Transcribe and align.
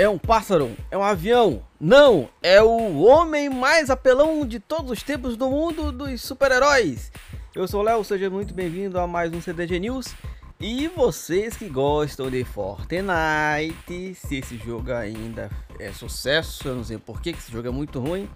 É 0.00 0.08
um 0.08 0.16
pássaro? 0.16 0.74
É 0.90 0.96
um 0.96 1.02
avião? 1.02 1.62
Não! 1.78 2.30
É 2.42 2.62
o 2.62 3.02
homem 3.02 3.50
mais 3.50 3.90
apelão 3.90 4.46
de 4.46 4.58
todos 4.58 4.92
os 4.92 5.02
tempos 5.02 5.36
do 5.36 5.50
mundo 5.50 5.92
dos 5.92 6.22
super-heróis! 6.22 7.12
Eu 7.54 7.68
sou 7.68 7.80
o 7.80 7.82
Léo, 7.82 8.02
seja 8.02 8.30
muito 8.30 8.54
bem-vindo 8.54 8.98
a 8.98 9.06
mais 9.06 9.30
um 9.30 9.42
CDG 9.42 9.78
News. 9.78 10.14
E 10.58 10.88
vocês 10.88 11.54
que 11.54 11.68
gostam 11.68 12.30
de 12.30 12.42
Fortnite, 12.44 14.14
se 14.14 14.36
esse 14.36 14.56
jogo 14.56 14.90
ainda 14.90 15.50
é 15.78 15.92
sucesso, 15.92 16.68
eu 16.68 16.76
não 16.76 16.84
sei 16.84 16.96
porquê, 16.96 17.34
que 17.34 17.38
esse 17.38 17.52
jogo 17.52 17.68
é 17.68 17.70
muito 17.70 18.00
ruim. 18.00 18.26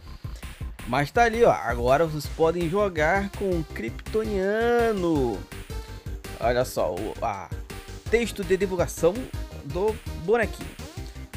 Mas 0.87 1.11
tá 1.11 1.23
ali, 1.23 1.45
ó. 1.45 1.51
Agora 1.51 2.05
vocês 2.05 2.27
podem 2.27 2.69
jogar 2.69 3.31
com 3.39 3.49
o 3.49 3.65
Kryptoniano. 3.73 5.39
Olha 6.41 6.67
só, 6.67 6.95
o 6.95 7.15
a 7.23 7.49
texto 8.11 8.45
de 8.45 8.55
divulgação 8.55 9.15
do 9.65 9.97
bonequinho. 10.27 10.84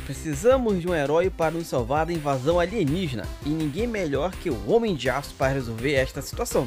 Precisamos 0.08 0.80
de 0.80 0.88
um 0.88 0.96
herói 0.96 1.30
para 1.30 1.52
nos 1.52 1.68
salvar 1.68 2.06
da 2.06 2.14
invasão 2.14 2.62
alienígena 2.62 3.28
e 3.46 3.50
ninguém 3.50 3.86
melhor 3.86 4.32
que 4.32 4.50
o 4.50 4.72
Homem 4.72 4.96
de 4.96 5.10
Aço 5.10 5.36
para 5.36 5.52
resolver 5.54 5.96
esta 5.96 6.22
situação. 6.22 6.66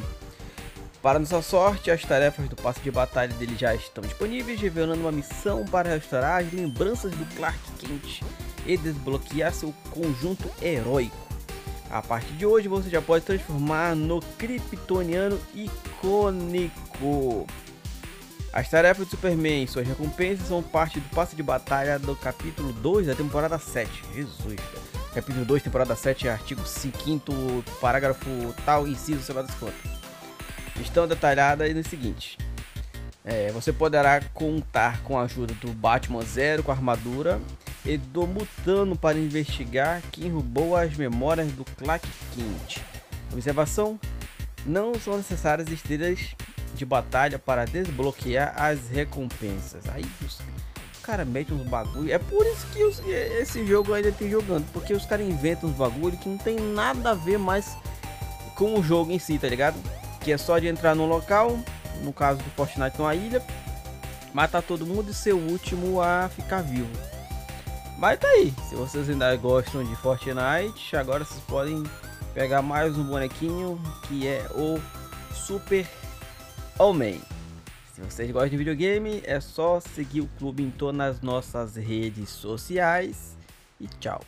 Para 1.01 1.17
nossa 1.17 1.41
sorte, 1.41 1.89
as 1.89 2.03
tarefas 2.03 2.47
do 2.47 2.55
passe 2.55 2.81
de 2.81 2.91
batalha 2.91 3.33
dele 3.33 3.55
já 3.57 3.73
estão 3.73 4.03
disponíveis, 4.03 4.61
revelando 4.61 5.01
uma 5.01 5.11
missão 5.11 5.65
para 5.65 5.89
restaurar 5.89 6.43
as 6.43 6.53
lembranças 6.53 7.11
do 7.13 7.25
Clark 7.35 7.57
Kent 7.79 8.21
e 8.63 8.77
desbloquear 8.77 9.51
seu 9.51 9.73
conjunto 9.89 10.47
heróico. 10.61 11.17
A 11.89 12.03
partir 12.03 12.33
de 12.33 12.45
hoje 12.45 12.67
você 12.67 12.91
já 12.91 13.01
pode 13.01 13.25
transformar 13.25 13.95
no 13.95 14.19
Kryptoniano 14.37 15.39
icônico. 15.55 17.47
As 18.53 18.69
tarefas 18.69 19.07
do 19.07 19.11
Superman 19.11 19.63
e 19.63 19.67
suas 19.67 19.87
recompensas 19.87 20.47
são 20.47 20.61
parte 20.61 20.99
do 20.99 21.09
passe 21.15 21.37
de 21.37 21.41
batalha 21.41 21.97
do 21.97 22.13
capítulo 22.17 22.73
2 22.73 23.07
da 23.07 23.15
temporada 23.15 23.57
7. 23.57 23.89
Jesus, 24.13 24.59
capítulo 25.13 25.45
2, 25.45 25.63
temporada 25.63 25.95
7, 25.95 26.27
artigo 26.27 26.65
5, 26.65 27.63
parágrafo 27.79 28.29
tal, 28.65 28.85
inciso, 28.85 29.21
sei 29.21 29.35
lá 29.35 29.43
das. 29.43 29.55
Estão 30.81 31.07
detalhadas 31.07 31.73
no 31.73 31.81
seguinte: 31.81 32.37
é, 33.23 33.51
você 33.53 33.71
poderá 33.71 34.19
contar 34.33 35.01
com 35.03 35.17
a 35.17 35.23
ajuda 35.23 35.53
do 35.53 35.71
Batman 35.71 36.23
Zero 36.23 36.61
com 36.61 36.73
armadura 36.73 37.39
e 37.85 37.97
do 37.97 38.27
Mutano 38.27 38.97
para 38.97 39.17
investigar 39.17 40.01
quem 40.11 40.29
roubou 40.29 40.75
as 40.75 40.97
memórias 40.97 41.49
do 41.53 41.63
Clark 41.63 42.05
Kent. 42.35 42.83
Observação: 43.31 43.97
não 44.65 44.93
são 44.95 45.15
necessárias 45.15 45.69
estrelas 45.69 46.35
de 46.75 46.85
batalha 46.85 47.37
para 47.37 47.65
desbloquear 47.65 48.53
as 48.55 48.89
recompensas. 48.89 49.83
Aí 49.89 50.05
os 50.25 50.39
caras 51.01 51.27
metem 51.27 51.55
uns 51.55 51.67
bagulho. 51.67 52.11
É 52.11 52.17
por 52.17 52.45
isso 52.45 52.65
que 52.67 52.83
os, 52.83 52.99
esse 53.07 53.65
jogo 53.65 53.93
ainda 53.93 54.11
tem 54.11 54.29
jogando. 54.29 54.65
Porque 54.71 54.93
os 54.93 55.05
caras 55.05 55.27
inventam 55.27 55.69
uns 55.69 55.75
bagulho 55.75 56.17
que 56.17 56.29
não 56.29 56.37
tem 56.37 56.59
nada 56.59 57.11
a 57.11 57.13
ver 57.13 57.37
mais 57.37 57.75
com 58.55 58.79
o 58.79 58.83
jogo 58.83 59.11
em 59.11 59.19
si, 59.19 59.37
tá 59.37 59.47
ligado? 59.47 59.77
Que 60.21 60.31
é 60.31 60.37
só 60.37 60.59
de 60.59 60.67
entrar 60.67 60.95
no 60.95 61.05
local, 61.05 61.59
no 62.03 62.13
caso 62.13 62.39
do 62.39 62.49
Fortnite 62.51 62.97
numa 62.97 63.15
ilha, 63.15 63.43
matar 64.33 64.61
todo 64.61 64.85
mundo 64.85 65.11
e 65.11 65.13
ser 65.13 65.33
o 65.33 65.39
último 65.39 66.01
a 66.01 66.29
ficar 66.29 66.61
vivo. 66.61 66.89
Mas 67.97 68.19
tá 68.19 68.27
aí, 68.27 68.53
se 68.67 68.75
vocês 68.75 69.09
ainda 69.09 69.35
gostam 69.35 69.83
de 69.83 69.95
Fortnite, 69.95 70.95
agora 70.95 71.23
vocês 71.23 71.41
podem 71.47 71.83
pegar 72.33 72.61
mais 72.61 72.97
um 72.97 73.03
bonequinho 73.03 73.79
que 74.07 74.27
é 74.27 74.43
o 74.55 74.79
Super 75.33 75.85
Homem. 76.81 77.21
Se 77.93 78.01
vocês 78.01 78.31
gostam 78.31 78.49
de 78.49 78.57
videogame, 78.57 79.21
é 79.23 79.39
só 79.39 79.79
seguir 79.79 80.21
o 80.21 80.27
clube 80.39 80.63
em 80.63 80.71
todas 80.71 80.99
as 80.99 81.21
nossas 81.21 81.75
redes 81.75 82.29
sociais. 82.29 83.37
E 83.79 83.87
tchau. 83.99 84.19